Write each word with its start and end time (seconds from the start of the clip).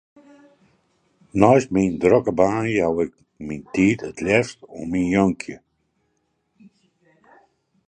Neist 1.39 1.69
myn 1.73 1.91
drokke 2.01 2.31
baan 2.39 2.65
jou 2.79 2.93
ik 3.05 3.13
myn 3.47 3.61
tiid 3.73 3.99
it 4.09 4.17
leafst 4.27 4.59
oan 4.77 4.89
myn 4.91 5.07
jonkje. 5.15 5.57